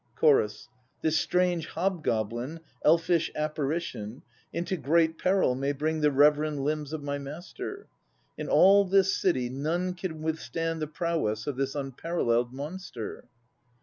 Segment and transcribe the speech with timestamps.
[0.15, 0.67] CHORUS.
[1.03, 7.19] This strange hobgoblin, elfish apparition, Into great peril may bring The reverend limbs of my
[7.19, 7.85] master.
[8.35, 13.25] In all this City none can withstand the prowess Of this unparalleled monster.